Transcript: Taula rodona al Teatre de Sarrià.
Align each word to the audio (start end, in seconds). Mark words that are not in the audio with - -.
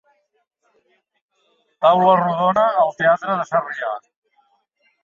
Taula 1.85 2.17
rodona 2.23 2.65
al 2.87 2.95
Teatre 3.03 3.39
de 3.43 3.49
Sarrià. 3.53 3.97